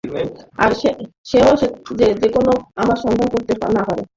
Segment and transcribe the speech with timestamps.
[0.57, 0.71] আর
[1.25, 1.51] সেও
[2.21, 4.01] যেনো আমার সন্ধান করতে না পারে।